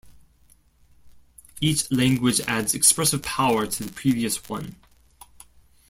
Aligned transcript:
Each 1.59 1.91
language 1.91 2.41
adds 2.47 2.73
expressive 2.73 3.21
power 3.21 3.67
to 3.67 3.83
the 3.83 3.91
previous 3.91 4.49
one. 4.49 4.75